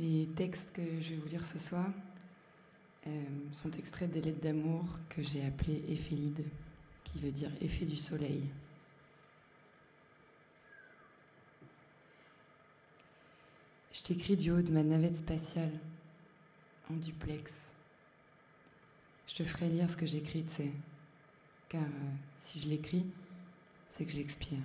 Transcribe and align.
Les 0.00 0.26
textes 0.34 0.72
que 0.72 0.82
je 1.00 1.10
vais 1.10 1.16
vous 1.16 1.28
lire 1.28 1.44
ce 1.44 1.58
soir 1.58 1.86
euh, 3.06 3.24
sont 3.52 3.70
extraits 3.72 4.10
des 4.10 4.22
lettres 4.22 4.40
d'amour 4.40 4.86
que 5.10 5.22
j'ai 5.22 5.44
appelées 5.44 5.84
Éphélides, 5.88 6.46
qui 7.04 7.18
veut 7.18 7.30
dire 7.30 7.50
effet 7.60 7.84
du 7.84 7.96
soleil. 7.96 8.48
Je 13.92 14.02
t'écris 14.02 14.36
du 14.36 14.50
haut 14.50 14.62
de 14.62 14.72
ma 14.72 14.82
navette 14.82 15.18
spatiale, 15.18 15.78
en 16.90 16.94
duplex. 16.94 17.70
Je 19.26 19.34
te 19.34 19.44
ferai 19.44 19.68
lire 19.68 19.90
ce 19.90 19.98
que 19.98 20.06
j'écris, 20.06 20.44
tu 20.44 20.54
sais, 20.54 20.72
car 21.68 21.82
euh, 21.82 22.10
si 22.44 22.58
je 22.58 22.68
l'écris, 22.68 23.04
c'est 23.90 24.06
que 24.06 24.12
j'expire. 24.12 24.60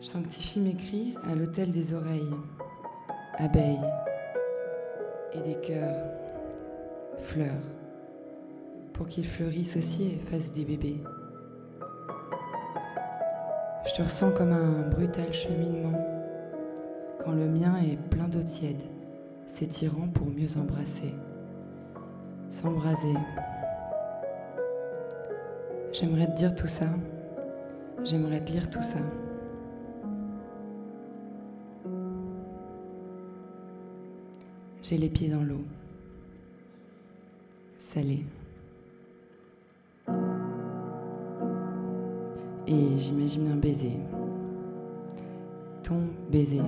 Je 0.00 0.06
sanctifie 0.06 0.60
mes 0.60 0.72
cris 0.72 1.14
à 1.30 1.34
l'autel 1.34 1.72
des 1.72 1.92
oreilles, 1.92 2.34
abeilles 3.36 3.86
et 5.34 5.40
des 5.40 5.56
cœurs, 5.56 6.06
fleurs, 7.18 7.62
pour 8.94 9.08
qu'ils 9.08 9.26
fleurissent 9.26 9.76
aussi 9.76 10.12
et 10.12 10.18
fassent 10.30 10.52
des 10.52 10.64
bébés. 10.64 11.02
Je 13.86 13.94
te 13.94 14.00
ressens 14.00 14.30
comme 14.30 14.52
un 14.52 14.88
brutal 14.88 15.34
cheminement, 15.34 16.00
quand 17.22 17.32
le 17.32 17.46
mien 17.46 17.76
est 17.76 17.98
plein 18.08 18.26
d'eau 18.26 18.42
tiède, 18.42 18.82
s'étirant 19.46 20.08
pour 20.08 20.28
mieux 20.28 20.56
embrasser, 20.56 21.14
s'embraser. 22.48 23.14
J'aimerais 25.92 26.28
te 26.28 26.36
dire 26.36 26.54
tout 26.54 26.68
ça, 26.68 26.86
j'aimerais 28.02 28.42
te 28.42 28.50
lire 28.50 28.70
tout 28.70 28.82
ça. 28.82 29.00
J'ai 34.90 34.96
les 34.96 35.08
pieds 35.08 35.28
dans 35.28 35.44
l'eau, 35.44 35.62
salé. 37.78 38.24
Et 42.66 42.98
j'imagine 42.98 43.52
un 43.52 43.56
baiser. 43.56 43.92
Ton 45.84 46.08
baiser. 46.32 46.62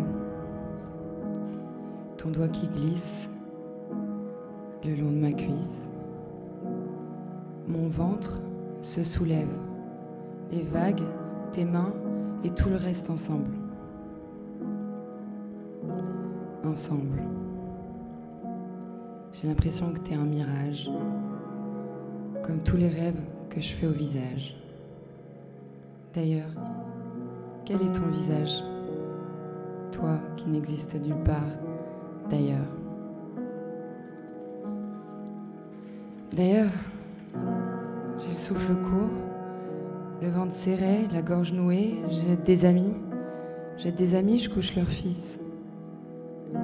Ton 2.17 2.31
doigt 2.31 2.47
qui 2.47 2.69
glisse 2.69 3.29
le 4.85 4.95
long 4.95 5.11
de 5.11 5.17
ma 5.17 5.33
cuisse. 5.33 5.91
Mon 7.67 7.89
ventre 7.89 8.39
se 8.83 9.03
soulève. 9.03 9.51
Les 10.53 10.63
vagues, 10.63 11.03
tes 11.51 11.65
mains 11.65 11.93
et 12.45 12.51
tout 12.51 12.69
le 12.69 12.77
reste 12.77 13.11
ensemble. 13.11 13.51
Ensemble. 16.65 17.21
J'ai 19.33 19.49
l'impression 19.49 19.93
que 19.93 19.99
t'es 20.01 20.15
un 20.15 20.25
mirage, 20.25 20.91
comme 22.43 22.61
tous 22.65 22.77
les 22.77 22.89
rêves 22.89 23.21
que 23.49 23.61
je 23.61 23.75
fais 23.75 23.87
au 23.87 23.93
visage. 23.93 24.57
D'ailleurs, 26.15 26.51
quel 27.65 27.77
est 27.77 27.93
ton 27.93 28.07
visage? 28.09 28.63
Toi 29.91 30.19
qui 30.37 30.49
n'existes 30.49 30.95
nulle 30.95 31.23
part, 31.25 31.41
d'ailleurs. 32.29 32.69
D'ailleurs, 36.35 36.71
j'ai 38.19 38.29
le 38.29 38.35
souffle 38.35 38.75
court, 38.75 39.11
le 40.21 40.29
ventre 40.29 40.53
serré, 40.53 41.09
la 41.13 41.23
gorge 41.23 41.53
nouée, 41.53 41.97
j'ai 42.11 42.37
des 42.37 42.65
amis. 42.65 42.95
J'ai 43.79 43.93
des 43.93 44.15
amis, 44.15 44.39
je 44.39 44.51
couche 44.51 44.77
leur 44.77 44.87
fils. 44.87 45.39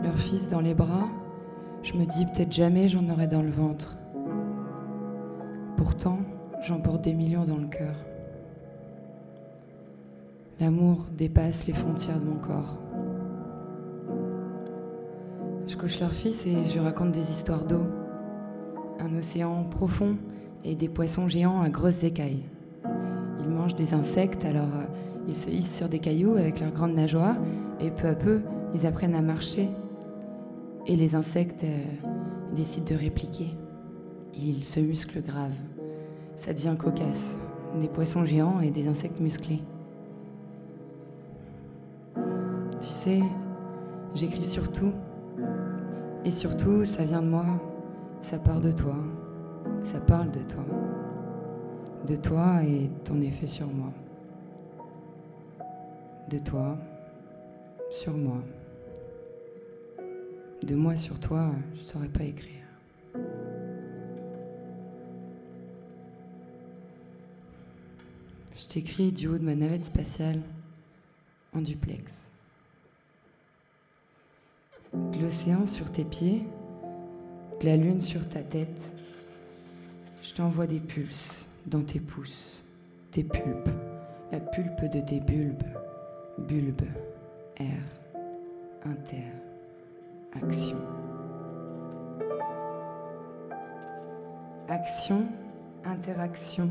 Leur 0.03 0.17
fils 0.17 0.51
dans 0.51 0.61
les 0.61 0.75
bras, 0.75 1.09
je 1.83 1.95
me 1.95 2.05
dis 2.05 2.27
peut-être 2.27 2.53
jamais 2.53 2.89
j'en 2.89 3.09
aurai 3.09 3.27
dans 3.27 3.43
le 3.43 3.51
ventre. 3.51 3.97
Pourtant, 5.77 6.19
j'en 6.63 6.81
porte 6.81 7.03
des 7.03 7.15
millions 7.15 7.45
dans 7.45 7.57
le 7.57 7.67
cœur. 7.67 7.95
L'amour 10.61 11.07
dépasse 11.17 11.67
les 11.67 11.73
frontières 11.73 12.21
de 12.21 12.25
mon 12.25 12.37
corps. 12.37 12.79
Je 15.69 15.77
couche 15.77 16.01
leur 16.01 16.13
fils 16.13 16.47
et 16.47 16.67
je 16.67 16.81
raconte 16.81 17.13
des 17.13 17.31
histoires 17.31 17.65
d'eau, 17.65 17.87
un 18.99 19.15
océan 19.17 19.65
profond 19.65 20.17
et 20.65 20.75
des 20.75 20.89
poissons 20.89 21.29
géants 21.29 21.61
à 21.61 21.69
grosses 21.69 22.03
écailles. 22.03 22.43
Ils 23.41 23.49
mangent 23.49 23.77
des 23.77 23.95
insectes, 23.95 24.45
alors 24.45 24.65
euh, 24.65 24.87
ils 25.29 25.37
se 25.37 25.49
hissent 25.49 25.77
sur 25.77 25.89
des 25.89 26.01
cailloux 26.01 26.35
avec 26.35 26.61
leurs 26.61 26.73
grandes 26.73 26.95
nageoires 26.95 27.37
et 27.81 27.91
peu 27.91 28.09
à 28.09 28.15
peu, 28.15 28.41
ils 28.75 28.87
apprennent 28.87 29.15
à 29.15 29.23
marcher. 29.23 29.69
Et 30.89 30.97
les 30.97 31.15
insectes 31.15 31.65
euh, 31.65 31.85
décident 32.57 32.87
de 32.87 32.95
répliquer. 32.95 33.55
Ils 34.35 34.65
se 34.65 34.81
musclent 34.81 35.21
grave. 35.21 35.55
Ça 36.35 36.55
devient 36.55 36.77
cocasse. 36.79 37.39
Des 37.79 37.89
poissons 37.89 38.25
géants 38.25 38.61
et 38.61 38.71
des 38.71 38.89
insectes 38.89 39.21
musclés. 39.21 39.63
Tu 42.81 42.89
sais, 42.89 43.21
j'écris 44.15 44.47
sur 44.47 44.73
tout. 44.73 44.93
Et 46.25 46.31
surtout, 46.31 46.87
ça 46.87 47.05
vient 47.05 47.21
de 47.21 47.29
moi, 47.29 47.45
ça 48.23 48.39
part 48.39 48.63
de 48.63 48.73
toi, 48.73 48.97
ça 49.83 50.01
parle 50.01 50.31
de 50.31 50.41
toi. 50.41 50.65
De 52.07 52.17
toi 52.17 52.63
et 52.65 52.91
ton 53.05 53.21
effet 53.21 53.47
sur 53.47 53.67
moi. 53.67 53.93
De 56.31 56.39
toi, 56.39 56.79
sur 57.91 58.17
moi. 58.17 58.39
De 60.63 60.75
moi 60.75 60.97
sur 60.97 61.19
toi, 61.21 61.53
je 61.73 61.79
ne 61.79 61.83
saurais 61.83 62.09
pas 62.09 62.25
écrire. 62.25 62.55
Je 68.57 68.67
t'écris 68.67 69.13
du 69.13 69.29
haut 69.29 69.39
de 69.39 69.45
ma 69.45 69.55
navette 69.55 69.85
spatiale 69.85 70.43
en 71.55 71.61
duplex 71.61 72.31
de 74.95 75.21
l'océan 75.21 75.67
sur 75.67 75.91
tes 75.91 76.05
pieds, 76.05 76.43
de 77.61 77.67
la 77.67 77.77
lune 77.77 78.01
sur 78.01 78.29
ta 78.29 78.43
tête. 78.43 78.93
Je 80.23 80.33
t'envoie 80.33 80.67
des 80.67 80.81
pulses 80.81 81.47
dans 81.67 81.83
tes 81.83 82.01
pouces, 82.01 82.63
tes 83.11 83.25
pulpes, 83.25 83.71
la 84.33 84.41
pulpe 84.41 84.91
de 84.93 85.01
tes 85.01 85.21
bulbes, 85.21 85.63
bulbes, 86.39 86.89
air, 87.57 87.83
inter, 88.85 89.33
action. 90.49 90.77
Action, 94.69 95.23
interaction, 95.85 96.71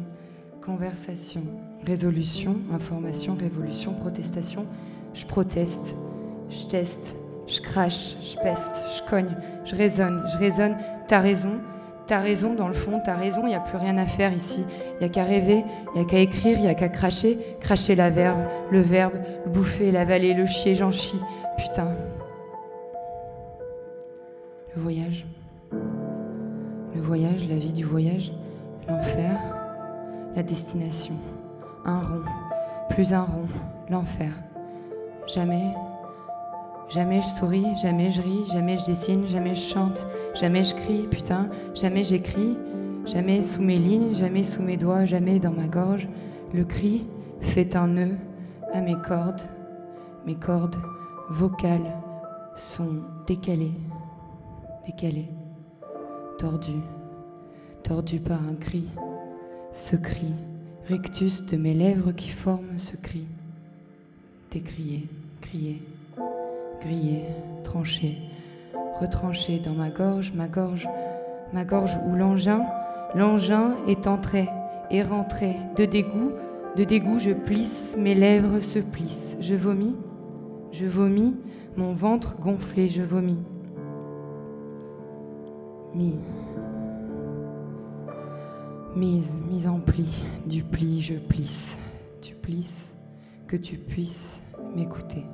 conversation, 0.62 1.44
résolution, 1.86 2.56
information, 2.74 3.36
révolution, 3.40 3.94
protestation. 3.94 4.66
Je 5.14 5.26
proteste, 5.26 5.96
je 6.50 6.66
teste, 6.66 7.16
je 7.48 7.62
crache, 7.62 8.16
je 8.20 8.38
peste, 8.42 8.72
je 8.96 9.10
cogne, 9.10 9.36
je 9.66 9.76
raisonne, 9.76 10.24
je 10.34 10.38
raisonne. 10.38 10.76
T'as 11.08 11.20
raison, 11.20 11.60
t'as 12.08 12.20
raison 12.20 12.56
dans 12.56 12.68
le 12.68 12.74
fond, 12.74 13.00
t'as 13.04 13.16
raison, 13.16 13.42
il 13.44 13.50
n'y 13.50 13.56
a 13.56 13.60
plus 13.60 13.78
rien 13.78 13.98
à 14.00 14.06
faire 14.06 14.34
ici. 14.34 14.66
Il 14.96 15.00
n'y 15.00 15.06
a 15.06 15.10
qu'à 15.10 15.24
rêver, 15.24 15.64
il 15.94 16.02
n'y 16.02 16.06
a 16.06 16.10
qu'à 16.10 16.20
écrire, 16.20 16.58
il 16.58 16.64
n'y 16.64 16.68
a 16.68 16.76
qu'à 16.76 16.90
cracher. 16.90 17.38
Cracher 17.60 17.96
la 17.96 18.10
verbe, 18.10 18.40
le 18.72 18.82
verbe, 18.82 19.14
le 19.46 19.52
bouffer, 19.52 19.92
l'avaler, 19.92 20.34
le 20.34 20.48
chier, 20.48 20.74
j'en 20.74 20.92
chie. 20.92 21.20
Putain. 21.58 21.96
Le 24.78 24.84
voyage. 24.84 25.26
Le 25.72 27.02
voyage, 27.02 27.50
la 27.50 27.56
vie 27.56 27.74
du 27.74 27.84
voyage, 27.84 28.32
l'enfer, 28.88 29.36
la 30.36 30.44
destination. 30.44 31.16
Un 31.84 32.00
rond, 32.00 32.24
plus 32.92 33.12
un 33.12 33.24
rond, 33.24 33.48
l'enfer. 33.90 34.30
Jamais 35.34 35.74
Jamais 36.90 37.22
je 37.22 37.28
souris, 37.28 37.66
jamais 37.82 38.12
je 38.12 38.22
ris, 38.22 38.46
jamais 38.54 38.78
je 38.78 38.86
dessine, 38.86 39.26
jamais 39.28 39.56
je 39.56 39.62
chante, 39.62 40.06
jamais 40.36 40.64
je 40.64 40.76
crie, 40.76 41.08
putain, 41.10 41.50
jamais 41.74 42.04
j'écris, 42.04 42.56
jamais 43.08 43.42
sous 43.42 43.64
mes 43.64 43.80
lignes, 43.80 44.14
jamais 44.14 44.44
sous 44.44 44.62
mes 44.62 44.78
doigts, 44.78 45.06
jamais 45.06 45.40
dans 45.40 45.54
ma 45.54 45.68
gorge. 45.68 46.08
Le 46.54 46.64
cri 46.64 47.08
fait 47.42 47.76
un 47.76 47.88
nœud 47.88 48.16
à 48.74 48.82
mes 48.82 48.96
cordes. 49.08 49.42
Mes 50.28 50.36
cordes 50.36 50.78
vocales 51.32 51.98
sont 52.56 53.02
décalées, 53.26 53.74
décalées, 54.88 55.30
tordues, 56.40 56.84
tordues 57.84 58.20
par 58.20 58.42
un 58.42 58.56
cri. 58.56 58.86
Ce 59.74 59.96
cri, 59.96 60.34
rictus 60.88 61.46
de 61.46 61.58
mes 61.58 61.74
lèvres 61.74 62.14
qui 62.14 62.30
forment 62.30 62.80
ce 62.80 62.96
cri. 62.96 63.28
Décrier, 64.52 65.08
crier 65.42 65.82
grillé, 66.80 67.24
tranché, 67.64 68.18
retranché 69.00 69.60
dans 69.60 69.74
ma 69.74 69.90
gorge, 69.90 70.32
ma 70.34 70.48
gorge, 70.48 70.88
ma 71.54 71.66
gorge 71.66 71.98
où 72.08 72.16
l'engin, 72.16 72.64
l'engin 73.16 73.76
est 73.88 74.08
entré 74.08 74.50
et 74.92 75.02
rentré. 75.02 75.56
De 75.76 75.86
dégoût, 75.86 76.32
de 76.76 76.84
dégoût, 76.84 77.20
je 77.20 77.32
plisse, 77.32 77.96
mes 77.98 78.16
lèvres 78.16 78.60
se 78.60 78.80
plissent. 78.80 79.38
Je 79.40 79.56
vomis, 79.56 79.96
je 80.72 80.86
vomis, 80.86 81.36
Mon 81.76 81.94
ventre 81.94 82.36
gonflé, 82.38 82.90
je 82.90 83.04
vomis. 83.04 83.40
Mi. 85.94 86.16
Mise, 88.96 89.42
mise 89.50 89.68
en 89.68 89.80
pli, 89.80 90.24
du 90.46 90.64
pli, 90.64 91.02
je 91.02 91.16
plisse. 91.16 91.78
Tu 92.22 92.34
plisses, 92.34 92.94
que 93.48 93.56
tu 93.56 93.78
puisses 93.78 94.42
m'écouter, 94.76 95.26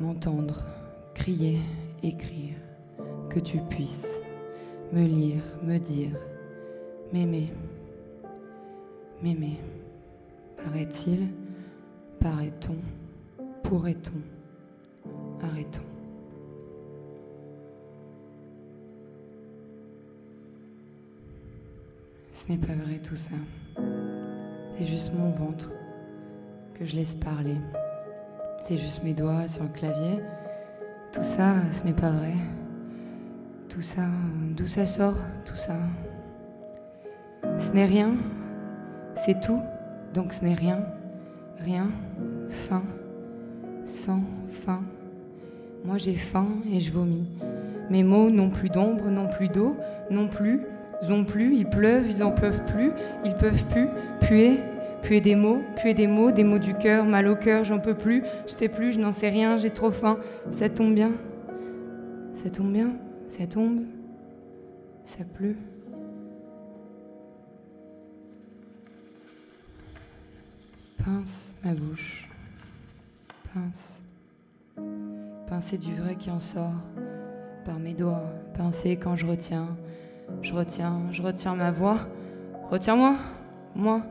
m'entendre, 0.00 0.64
crier, 1.14 1.58
écrire, 2.02 2.56
que 3.28 3.40
tu 3.40 3.58
puisses 3.68 4.12
me 4.92 5.06
lire, 5.06 5.42
me 5.62 5.78
dire, 5.78 6.16
m'aimer, 7.12 7.52
m'aimer. 9.22 9.58
Paraît-il, 10.56 11.28
paraît-on, 12.20 12.76
pourrait-on, 13.62 14.20
arrêtons. 15.44 15.91
Ce 22.42 22.50
n'est 22.50 22.58
pas 22.58 22.74
vrai 22.74 22.98
tout 22.98 23.14
ça. 23.14 23.36
C'est 24.76 24.84
juste 24.84 25.12
mon 25.14 25.30
ventre 25.30 25.70
que 26.74 26.84
je 26.84 26.96
laisse 26.96 27.14
parler. 27.14 27.54
C'est 28.62 28.78
juste 28.78 29.04
mes 29.04 29.14
doigts 29.14 29.46
sur 29.46 29.62
le 29.62 29.68
clavier. 29.68 30.18
Tout 31.12 31.22
ça, 31.22 31.54
ce 31.70 31.84
n'est 31.84 31.92
pas 31.92 32.10
vrai. 32.10 32.32
Tout 33.68 33.82
ça, 33.82 34.06
d'où 34.56 34.66
ça 34.66 34.86
sort, 34.86 35.18
tout 35.44 35.54
ça? 35.54 35.76
Ce 37.58 37.70
n'est 37.70 37.86
rien, 37.86 38.16
c'est 39.24 39.40
tout, 39.40 39.60
donc 40.12 40.32
ce 40.32 40.44
n'est 40.44 40.54
rien. 40.54 40.84
Rien, 41.60 41.92
fin, 42.48 42.82
sans 43.84 44.22
fin. 44.64 44.82
Moi 45.84 45.96
j'ai 45.96 46.14
faim 46.16 46.48
et 46.72 46.80
je 46.80 46.92
vomis. 46.92 47.28
Mes 47.88 48.02
mots 48.02 48.30
n'ont 48.30 48.50
plus 48.50 48.68
d'ombre, 48.68 49.10
n'ont 49.10 49.28
plus 49.28 49.48
d'eau, 49.48 49.76
non 50.10 50.26
plus, 50.26 50.62
ont 51.10 51.24
plus, 51.24 51.56
ils 51.56 51.68
pleuvent, 51.68 52.06
ils 52.06 52.22
en 52.22 52.30
peuvent 52.30 52.64
plus, 52.66 52.92
ils 53.24 53.34
peuvent 53.34 53.64
plus, 53.66 53.88
puer, 54.20 54.60
puer 55.02 55.20
des 55.20 55.34
mots, 55.34 55.60
puer 55.76 55.94
des 55.94 56.06
mots, 56.06 56.30
des 56.30 56.44
mots 56.44 56.58
du 56.58 56.74
cœur, 56.74 57.04
mal 57.04 57.26
au 57.26 57.34
cœur, 57.34 57.64
j'en 57.64 57.80
peux 57.80 57.94
plus, 57.94 58.22
je 58.46 58.52
sais 58.52 58.68
plus, 58.68 58.92
je 58.92 59.00
n'en 59.00 59.12
sais 59.12 59.28
rien, 59.28 59.56
j'ai 59.56 59.70
trop 59.70 59.90
faim, 59.90 60.18
ça 60.50 60.68
tombe 60.68 60.94
bien, 60.94 61.10
ça 62.42 62.50
tombe 62.50 62.72
bien, 62.72 62.90
ça 63.28 63.46
tombe, 63.46 63.82
ça 65.04 65.24
pleut. 65.24 65.56
Pince 71.04 71.56
ma 71.64 71.74
bouche, 71.74 72.28
pince, 73.52 74.02
pincer 75.48 75.78
du 75.78 75.96
vrai 75.96 76.14
qui 76.14 76.30
en 76.30 76.38
sort 76.38 76.76
par 77.64 77.80
mes 77.80 77.92
doigts, 77.92 78.22
pincer 78.56 78.96
quand 78.96 79.16
je 79.16 79.26
retiens, 79.26 79.66
je 80.40 80.52
retiens, 80.54 81.00
je 81.10 81.22
retiens 81.22 81.54
ma 81.54 81.70
voix. 81.70 81.98
Retiens-moi, 82.70 83.16
moi, 83.74 84.02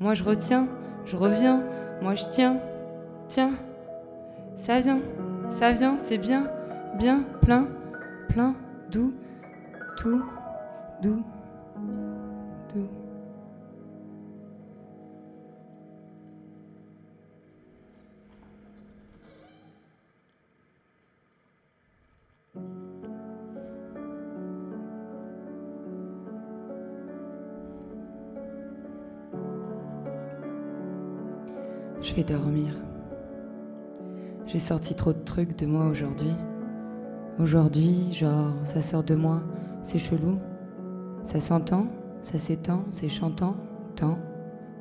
moi 0.00 0.14
je 0.14 0.22
retiens, 0.22 0.68
je 1.06 1.16
reviens, 1.16 1.62
moi 2.02 2.14
je 2.14 2.24
tiens, 2.30 2.58
tiens. 3.28 3.52
Ça 4.56 4.80
vient, 4.80 5.00
ça 5.48 5.72
vient, 5.72 5.96
c'est 5.96 6.18
bien, 6.18 6.48
bien, 6.98 7.24
plein, 7.42 7.66
plein, 8.28 8.54
doux, 8.90 9.12
tout, 9.96 10.22
doux. 11.02 11.24
Je 32.14 32.20
vais 32.20 32.32
dormir. 32.32 32.72
J'ai 34.46 34.60
sorti 34.60 34.94
trop 34.94 35.12
de 35.12 35.18
trucs 35.18 35.58
de 35.58 35.66
moi 35.66 35.86
aujourd'hui. 35.86 36.32
Aujourd'hui, 37.40 38.12
genre, 38.12 38.52
ça 38.62 38.80
sort 38.82 39.02
de 39.02 39.16
moi, 39.16 39.42
c'est 39.82 39.98
chelou. 39.98 40.38
Ça 41.24 41.40
s'entend, 41.40 41.88
ça 42.22 42.38
s'étend, 42.38 42.84
c'est 42.92 43.08
chantant, 43.08 43.56
tant, 43.96 44.16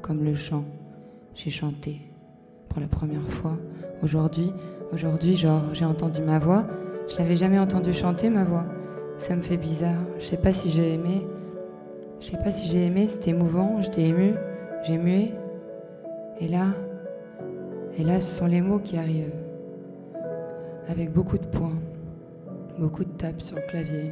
comme 0.04 0.24
le 0.24 0.36
chant. 0.36 0.64
J'ai 1.34 1.50
chanté 1.50 2.02
pour 2.70 2.80
la 2.80 2.88
première 2.88 3.28
fois. 3.28 3.58
Aujourd'hui, 4.04 4.54
aujourd'hui, 4.92 5.36
genre, 5.36 5.64
j'ai 5.74 5.86
entendu 5.86 6.22
ma 6.22 6.38
voix. 6.38 6.68
Je 7.12 7.18
l'avais 7.18 7.36
jamais 7.36 7.58
entendu 7.58 7.96
chanter, 7.96 8.30
ma 8.30 8.44
voix. 8.44 8.66
Ça 9.18 9.36
me 9.36 9.42
fait 9.42 9.58
bizarre. 9.58 10.04
Je 10.20 10.26
sais 10.26 10.38
pas 10.38 10.54
si 10.54 10.70
j'ai 10.70 10.94
aimé. 10.94 11.26
Je 12.20 12.28
sais 12.28 12.38
pas 12.38 12.52
si 12.52 12.68
j'ai 12.68 12.86
aimé, 12.86 13.08
c'était 13.08 13.32
émouvant, 13.32 13.82
j'étais 13.82 14.04
ému, 14.04 14.36
j'ai 14.84 15.00
mué. 15.00 15.34
Et 16.40 16.48
là, 16.48 16.68
et 17.98 18.04
là, 18.04 18.20
ce 18.20 18.38
sont 18.38 18.46
les 18.46 18.62
mots 18.62 18.80
qui 18.80 18.98
arrivent, 18.98 19.34
avec 20.88 21.12
beaucoup 21.12 21.38
de 21.38 21.46
points, 21.46 21.80
beaucoup 22.80 23.04
de 23.04 23.12
tapes 23.12 23.42
sur 23.42 23.56
le 23.56 23.62
clavier. 23.64 24.12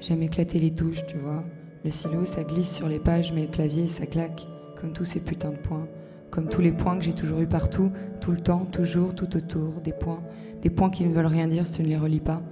J'aime 0.00 0.22
éclater 0.22 0.58
les 0.58 0.70
touches, 0.70 1.04
tu 1.06 1.16
vois. 1.16 1.44
Le 1.84 1.90
stylo, 1.90 2.24
ça 2.24 2.44
glisse 2.44 2.74
sur 2.74 2.88
les 2.88 2.98
pages, 2.98 3.32
mais 3.32 3.42
le 3.42 3.48
clavier, 3.48 3.86
ça 3.86 4.06
claque, 4.06 4.46
comme 4.78 4.92
tous 4.92 5.04
ces 5.04 5.20
putains 5.20 5.50
de 5.50 5.56
points. 5.56 5.86
Comme 6.30 6.48
tous 6.48 6.60
les 6.60 6.72
points 6.72 6.96
que 6.96 7.04
j'ai 7.04 7.12
toujours 7.12 7.40
eu 7.40 7.46
partout, 7.46 7.90
tout 8.20 8.30
le 8.30 8.40
temps, 8.40 8.66
toujours, 8.66 9.14
tout 9.14 9.36
autour, 9.36 9.80
des 9.82 9.92
points. 9.92 10.22
Des 10.62 10.70
points 10.70 10.90
qui 10.90 11.04
ne 11.04 11.12
veulent 11.12 11.26
rien 11.26 11.48
dire 11.48 11.66
si 11.66 11.74
tu 11.74 11.82
ne 11.82 11.88
les 11.88 11.96
relis 11.96 12.20
pas. 12.20 12.42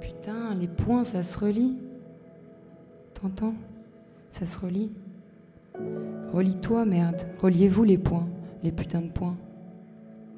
Putain, 0.00 0.54
les 0.54 0.68
points, 0.68 1.02
ça 1.02 1.22
se 1.22 1.38
relie. 1.38 1.78
T'entends? 3.14 3.54
Ça 4.30 4.46
se 4.46 4.58
relie. 4.58 4.92
Relis-toi, 6.34 6.84
merde. 6.84 7.28
Reliez-vous 7.40 7.84
les 7.84 7.96
points. 7.96 8.26
Les 8.64 8.72
putains 8.72 9.02
de 9.02 9.08
points. 9.08 9.36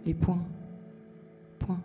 Les 0.04 0.12
points. 0.12 0.42
Points. 1.58 1.80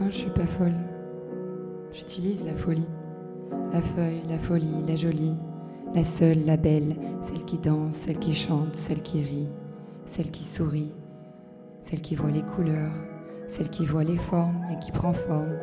Non, 0.00 0.06
je 0.06 0.10
suis 0.10 0.30
pas 0.30 0.44
folle. 0.46 0.74
J'utilise 1.92 2.44
la 2.44 2.56
folie. 2.56 2.88
La 3.72 3.80
feuille, 3.80 4.22
la 4.28 4.40
folie, 4.40 4.82
la 4.88 4.96
jolie, 4.96 5.36
la 5.94 6.02
seule, 6.02 6.44
la 6.44 6.56
belle, 6.56 6.96
celle 7.22 7.44
qui 7.44 7.58
danse, 7.58 7.94
celle 7.94 8.18
qui 8.18 8.34
chante, 8.34 8.74
celle 8.74 9.02
qui 9.02 9.22
rit, 9.22 9.48
celle 10.10 10.32
qui 10.32 10.42
sourit, 10.42 10.92
celle 11.82 12.00
qui 12.00 12.16
voit 12.16 12.32
les 12.32 12.42
couleurs, 12.42 12.92
celle 13.46 13.70
qui 13.70 13.86
voit 13.86 14.02
les 14.02 14.16
formes 14.16 14.66
et 14.72 14.78
qui 14.80 14.90
prend 14.90 15.12
forme, 15.12 15.54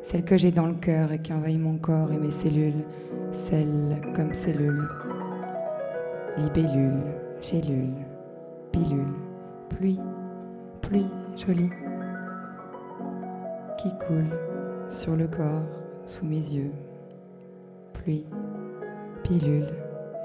celle 0.00 0.24
que 0.24 0.38
j'ai 0.38 0.50
dans 0.50 0.66
le 0.66 0.74
cœur 0.74 1.12
et 1.12 1.20
qui 1.20 1.34
envahit 1.34 1.60
mon 1.60 1.76
corps 1.76 2.10
et 2.10 2.16
mes 2.16 2.30
cellules, 2.30 2.82
celle 3.30 4.00
comme 4.14 4.32
cellule, 4.32 4.88
libellule, 6.38 7.02
gélule, 7.42 7.92
pilule, 8.72 9.12
pluie, 9.68 10.00
pluie 10.80 11.06
jolie, 11.36 11.70
qui 13.76 13.90
coule 14.06 14.30
sur 14.88 15.14
le 15.14 15.28
corps 15.28 15.66
sous 16.06 16.24
mes 16.24 16.36
yeux, 16.36 16.72
pluie, 17.92 18.24
pilule, 19.24 19.68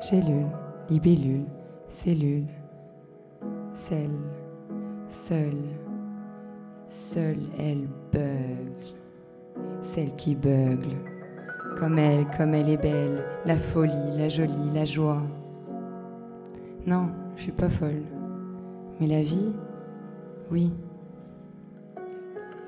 gélule, 0.01 0.47
libellule, 0.89 1.43
cellule, 1.89 2.47
celle, 3.87 4.09
seule, 5.07 5.63
seule 6.89 7.43
elle 7.59 7.87
beugle, 8.11 8.95
celle 9.81 10.15
qui 10.15 10.35
beugle, 10.35 10.95
comme 11.77 11.97
elle, 11.97 12.25
comme 12.37 12.53
elle 12.53 12.69
est 12.69 12.77
belle, 12.77 13.23
la 13.45 13.57
folie, 13.57 14.17
la 14.17 14.29
jolie, 14.29 14.71
la 14.73 14.85
joie. 14.85 15.21
Non, 16.85 17.09
je 17.35 17.43
suis 17.43 17.51
pas 17.51 17.69
folle, 17.69 18.03
mais 18.99 19.07
la 19.07 19.21
vie, 19.21 19.51
oui. 20.49 20.71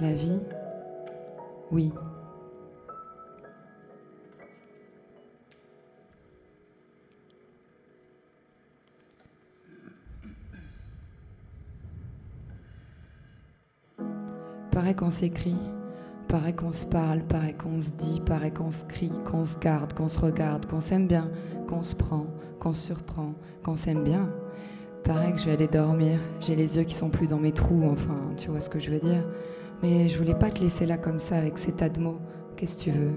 La 0.01 0.11
vie, 0.11 0.41
oui. 1.71 1.91
Qu'on 15.05 15.11
s'écrit, 15.11 15.57
paraît 16.27 16.55
qu'on 16.55 16.71
se 16.71 16.87
parle, 16.87 17.21
paraît 17.21 17.53
qu'on 17.53 17.79
se 17.79 17.91
dit, 17.91 18.19
paraît 18.25 18.49
qu'on 18.49 18.71
se 18.71 18.83
crie, 18.85 19.11
qu'on 19.23 19.45
se 19.45 19.55
garde, 19.59 19.93
qu'on 19.93 20.07
se 20.07 20.19
regarde, 20.19 20.65
qu'on 20.65 20.79
s'aime 20.79 21.05
bien, 21.05 21.29
qu'on 21.67 21.83
se 21.83 21.95
prend, 21.95 22.25
qu'on 22.59 22.73
se 22.73 22.87
surprend, 22.87 23.35
qu'on 23.63 23.75
s'aime 23.75 24.03
bien. 24.03 24.27
Paraît 25.03 25.31
que 25.31 25.37
je 25.37 25.45
vais 25.45 25.51
aller 25.51 25.67
dormir, 25.67 26.19
j'ai 26.39 26.55
les 26.55 26.77
yeux 26.77 26.85
qui 26.85 26.95
sont 26.95 27.09
plus 27.09 27.27
dans 27.27 27.37
mes 27.37 27.51
trous, 27.51 27.83
enfin, 27.87 28.17
tu 28.35 28.49
vois 28.49 28.61
ce 28.61 28.69
que 28.69 28.79
je 28.79 28.89
veux 28.89 28.99
dire. 28.99 29.23
Mais 29.83 30.09
je 30.09 30.17
voulais 30.17 30.33
pas 30.33 30.49
te 30.49 30.59
laisser 30.59 30.87
là 30.87 30.97
comme 30.97 31.19
ça 31.19 31.37
avec 31.37 31.59
ces 31.59 31.71
tas 31.71 31.89
de 31.89 31.99
mots. 31.99 32.17
Qu'est-ce 32.55 32.79
que 32.79 32.83
tu 32.85 32.91
veux? 32.97 33.13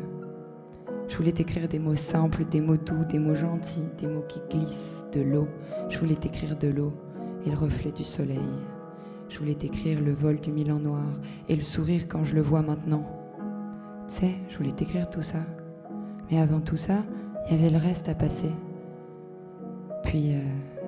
Je 1.09 1.16
voulais 1.16 1.33
t'écrire 1.33 1.68
des 1.68 1.78
mots 1.78 1.95
simples, 1.95 2.45
des 2.45 2.61
mots 2.61 2.76
doux, 2.76 3.07
des 3.09 3.18
mots 3.18 3.35
gentils, 3.35 3.88
des 3.99 4.09
mots 4.09 4.26
qui 4.28 4.42
glissent, 4.50 5.07
de 5.14 5.23
l'eau. 5.23 5.49
Je 5.88 5.99
voulais 5.99 6.16
t'écrire 6.16 6.54
de 6.59 6.68
l'eau 6.68 6.92
et 7.47 7.50
le 7.50 7.57
reflet 7.57 7.92
du 7.92 8.04
soleil. 8.04 8.45
Je 9.28 9.38
voulais 9.38 9.54
t'écrire 9.54 10.00
le 10.00 10.12
vol 10.12 10.40
du 10.40 10.50
Milan 10.50 10.78
noir 10.78 11.06
et 11.49 11.56
le 11.56 11.62
sourire 11.62 12.08
quand 12.08 12.25
je 12.25 12.35
le 12.35 12.40
vois 12.40 12.62
maintenant. 12.62 13.04
Tu 14.08 14.14
sais, 14.14 14.35
je 14.49 14.56
voulais 14.56 14.73
t'écrire 14.73 15.11
tout 15.11 15.23
ça. 15.23 15.38
Mais 16.30 16.40
avant 16.40 16.61
tout 16.61 16.76
ça, 16.76 17.04
il 17.47 17.56
y 17.56 17.58
avait 17.58 17.70
le 17.70 17.82
reste 17.82 18.08
à 18.08 18.14
passer. 18.14 18.50
Puis, 20.02 20.35
euh, 20.35 20.40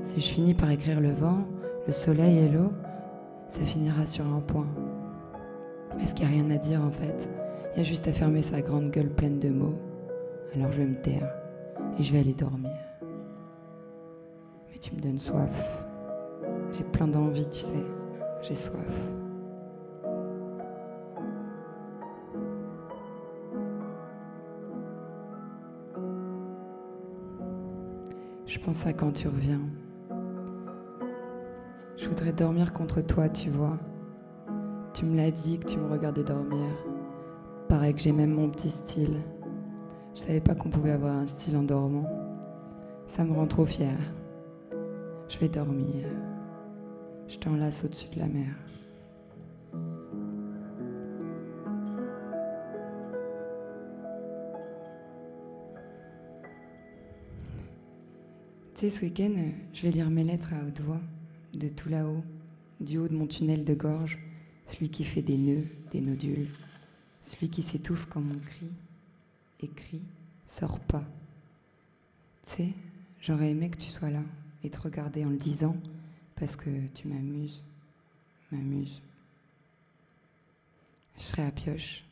si 0.02 0.20
je 0.20 0.28
finis 0.28 0.54
par 0.54 0.70
écrire 0.70 1.00
le 1.00 1.12
vent, 1.12 1.44
le 1.86 1.92
soleil 1.92 2.38
et 2.38 2.48
l'eau, 2.48 2.72
ça 3.48 3.60
finira 3.62 4.06
sur 4.06 4.26
un 4.26 4.40
point. 4.40 4.68
Parce 5.90 6.14
qu'il 6.14 6.26
n'y 6.26 6.34
a 6.34 6.42
rien 6.42 6.50
à 6.50 6.58
dire 6.58 6.80
en 6.82 6.90
fait. 6.90 7.28
Il 7.74 7.78
y 7.78 7.80
a 7.82 7.84
juste 7.84 8.08
à 8.08 8.12
fermer 8.12 8.42
sa 8.42 8.62
grande 8.62 8.90
gueule 8.90 9.10
pleine 9.10 9.38
de 9.38 9.48
mots. 9.48 9.78
Alors 10.54 10.72
je 10.72 10.78
vais 10.78 10.86
me 10.86 11.00
taire 11.00 11.28
et 11.98 12.02
je 12.02 12.12
vais 12.12 12.20
aller 12.20 12.34
dormir. 12.34 12.70
Mais 14.70 14.78
tu 14.78 14.94
me 14.94 15.00
donnes 15.00 15.18
soif. 15.18 15.84
J'ai 16.72 16.84
plein 16.84 17.08
d'envie, 17.08 17.48
tu 17.50 17.58
sais. 17.58 17.99
J'ai 18.42 18.54
soif. 18.54 19.10
Je 28.46 28.58
pense 28.58 28.86
à 28.86 28.92
quand 28.92 29.12
tu 29.12 29.28
reviens. 29.28 29.60
Je 31.96 32.08
voudrais 32.08 32.32
dormir 32.32 32.72
contre 32.72 33.00
toi, 33.02 33.28
tu 33.28 33.50
vois. 33.50 33.78
Tu 34.94 35.04
me 35.04 35.16
l'as 35.16 35.30
dit 35.30 35.58
que 35.58 35.66
tu 35.66 35.78
me 35.78 35.86
regardais 35.86 36.24
dormir. 36.24 36.66
Pareil 37.68 37.94
que 37.94 38.00
j'ai 38.00 38.12
même 38.12 38.32
mon 38.32 38.48
petit 38.48 38.70
style. 38.70 39.18
Je 40.14 40.20
savais 40.20 40.40
pas 40.40 40.54
qu'on 40.54 40.70
pouvait 40.70 40.90
avoir 40.90 41.14
un 41.14 41.26
style 41.26 41.56
en 41.56 41.62
dormant. 41.62 42.08
Ça 43.06 43.24
me 43.24 43.34
rend 43.34 43.46
trop 43.46 43.66
fière. 43.66 44.00
Je 45.28 45.38
vais 45.38 45.48
dormir. 45.48 46.06
Je 47.30 47.38
t'enlace 47.38 47.84
au-dessus 47.84 48.08
de 48.08 48.18
la 48.18 48.26
mer. 48.26 48.52
Tu 58.74 58.80
sais, 58.80 58.90
ce 58.90 59.04
week-end, 59.04 59.30
je 59.72 59.82
vais 59.82 59.92
lire 59.92 60.10
mes 60.10 60.24
lettres 60.24 60.52
à 60.54 60.66
haute 60.66 60.80
voix, 60.80 61.00
de 61.54 61.68
tout 61.68 61.88
là-haut, 61.88 62.24
du 62.80 62.98
haut 62.98 63.06
de 63.06 63.14
mon 63.14 63.28
tunnel 63.28 63.64
de 63.64 63.74
gorge, 63.74 64.18
celui 64.66 64.90
qui 64.90 65.04
fait 65.04 65.22
des 65.22 65.36
nœuds, 65.36 65.66
des 65.92 66.00
nodules, 66.00 66.48
celui 67.20 67.48
qui 67.48 67.62
s'étouffe 67.62 68.06
quand 68.06 68.20
mon 68.20 68.40
cri, 68.40 68.66
écrit, 69.60 70.02
sort 70.46 70.80
pas. 70.80 71.04
Tu 72.42 72.50
sais, 72.50 72.68
j'aurais 73.20 73.50
aimé 73.50 73.70
que 73.70 73.78
tu 73.78 73.90
sois 73.90 74.10
là 74.10 74.22
et 74.64 74.70
te 74.70 74.80
regarder 74.80 75.24
en 75.24 75.30
le 75.30 75.36
disant, 75.36 75.76
parce 76.40 76.56
que 76.56 76.70
tu 76.94 77.06
m'amuses, 77.06 77.62
m'amuses. 78.50 79.02
Je 81.18 81.22
serai 81.22 81.42
à 81.42 81.50
pioche. 81.50 82.02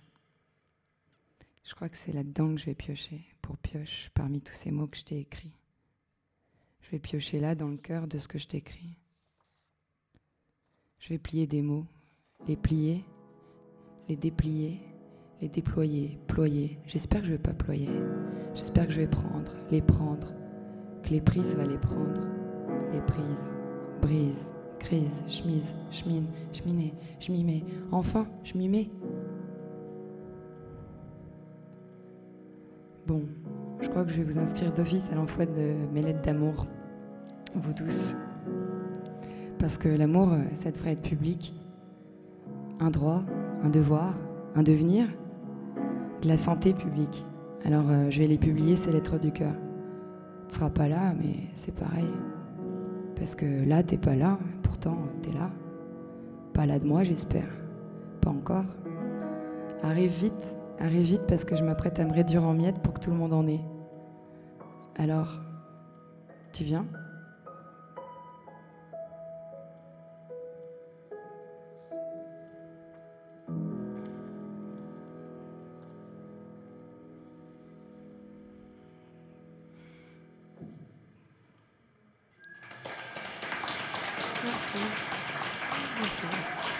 Je 1.64 1.74
crois 1.74 1.88
que 1.88 1.96
c'est 1.96 2.12
là-dedans 2.12 2.54
que 2.54 2.60
je 2.60 2.66
vais 2.66 2.74
piocher, 2.74 3.22
pour 3.40 3.56
pioche, 3.56 4.10
parmi 4.12 4.42
tous 4.42 4.52
ces 4.52 4.70
mots 4.70 4.86
que 4.86 4.98
je 4.98 5.04
t'ai 5.04 5.20
écrits. 5.20 5.56
Je 6.82 6.90
vais 6.90 6.98
piocher 6.98 7.40
là 7.40 7.54
dans 7.54 7.68
le 7.68 7.78
cœur 7.78 8.06
de 8.06 8.18
ce 8.18 8.28
que 8.28 8.38
je 8.38 8.46
t'écris. 8.46 8.94
Je 10.98 11.08
vais 11.08 11.18
plier 11.18 11.46
des 11.46 11.62
mots, 11.62 11.86
les 12.46 12.56
plier, 12.56 13.06
les 14.10 14.16
déplier, 14.16 14.78
les 15.40 15.48
déployer, 15.48 16.18
ployer. 16.26 16.78
J'espère 16.84 17.22
que 17.22 17.28
je 17.28 17.32
vais 17.32 17.38
pas 17.38 17.54
ployer. 17.54 17.88
J'espère 18.54 18.88
que 18.88 18.92
je 18.92 19.00
vais 19.00 19.08
prendre, 19.08 19.54
les 19.70 19.80
prendre, 19.80 20.34
que 21.02 21.08
les 21.08 21.22
prises 21.22 21.56
va 21.56 21.64
les 21.64 21.78
prendre. 21.78 22.26
Les 22.92 23.00
prises, 23.02 23.57
brise, 24.00 24.52
crise, 24.78 25.22
chemise, 25.28 25.74
chemine, 25.90 26.26
cheminée, 26.52 26.94
je 27.20 27.32
m'y 27.32 27.44
mets. 27.44 27.64
Enfin, 27.90 28.26
je 28.44 28.56
m'y 28.56 28.68
mets. 28.68 28.90
Bon, 33.06 33.22
je 33.80 33.88
crois 33.88 34.04
que 34.04 34.10
je 34.10 34.18
vais 34.18 34.24
vous 34.24 34.38
inscrire 34.38 34.72
d'office 34.72 35.08
à 35.10 35.14
l'envoi 35.14 35.46
de 35.46 35.74
mes 35.92 36.02
lettres 36.02 36.22
d'amour, 36.22 36.66
vous 37.54 37.72
tous. 37.72 38.14
Parce 39.58 39.78
que 39.78 39.88
l'amour, 39.88 40.30
ça 40.54 40.70
devrait 40.70 40.92
être 40.92 41.02
public. 41.02 41.54
Un 42.80 42.90
droit, 42.90 43.24
un 43.64 43.70
devoir, 43.70 44.14
un 44.54 44.62
devenir, 44.62 45.08
de 46.22 46.28
la 46.28 46.36
santé 46.36 46.74
publique. 46.74 47.24
Alors 47.64 47.84
euh, 47.88 48.10
je 48.10 48.20
vais 48.20 48.26
les 48.26 48.38
publier, 48.38 48.76
ces 48.76 48.92
lettres 48.92 49.18
du 49.18 49.32
cœur. 49.32 49.54
Tu 50.48 50.54
seras 50.54 50.70
pas 50.70 50.88
là, 50.88 51.14
mais 51.20 51.34
c'est 51.54 51.74
pareil. 51.74 52.08
Parce 53.18 53.34
que 53.34 53.68
là, 53.68 53.82
t'es 53.82 53.96
pas 53.96 54.14
là, 54.14 54.38
pourtant 54.62 54.96
t'es 55.22 55.32
là. 55.32 55.50
Pas 56.54 56.66
là 56.66 56.78
de 56.78 56.86
moi, 56.86 57.02
j'espère. 57.02 57.48
Pas 58.20 58.30
encore. 58.30 58.64
Arrive 59.82 60.10
vite, 60.10 60.56
arrive 60.78 61.02
vite 61.02 61.22
parce 61.28 61.44
que 61.44 61.56
je 61.56 61.64
m'apprête 61.64 61.98
à 62.00 62.04
me 62.04 62.12
réduire 62.12 62.44
en 62.44 62.54
miettes 62.54 62.78
pour 62.80 62.94
que 62.94 63.00
tout 63.00 63.10
le 63.10 63.16
monde 63.16 63.32
en 63.32 63.46
ait. 63.46 63.60
Alors, 64.96 65.40
tu 66.52 66.64
viens? 66.64 66.86
Merci. 84.44 84.78
Merci. 86.00 86.77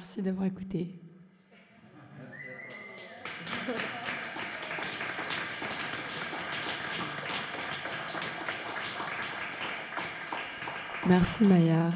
Merci 0.00 0.22
d'avoir 0.22 0.46
écouté. 0.46 0.94
Merci 11.04 11.44
Maya. 11.44 11.90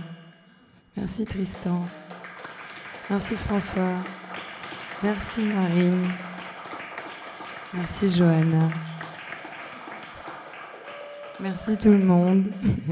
Merci 0.96 1.24
Tristan. 1.24 1.84
Merci 3.08 3.36
François. 3.36 3.98
Merci 5.04 5.42
Marine. 5.42 6.08
Merci 7.72 8.10
Johanna. 8.10 8.68
Merci 11.38 11.76
tout 11.78 11.92
le 11.92 12.04
monde. 12.04 12.52